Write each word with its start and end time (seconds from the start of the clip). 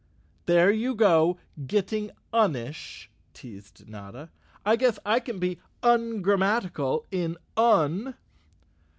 "There 0.47 0.71
you 0.71 0.95
go 0.95 1.37
getting 1.67 2.09
unish," 2.33 3.07
teased 3.35 3.87
Notta. 3.87 4.31
"I 4.65 4.75
guess 4.75 4.97
I 5.05 5.19
can 5.19 5.37
be 5.37 5.59
ungrammatical 5.83 7.05
in 7.11 7.37
Un." 7.55 8.15